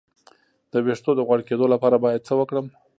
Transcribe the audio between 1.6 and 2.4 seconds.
لپاره باید څه